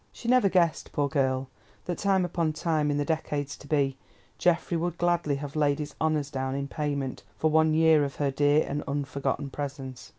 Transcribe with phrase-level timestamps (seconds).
[0.11, 1.47] She never guessed, poor girl,
[1.85, 3.97] that time upon time, in the decades to be,
[4.39, 8.31] Geoffrey would gladly have laid his honours down in payment for one year of her
[8.31, 10.09] dear and unforgotten presence.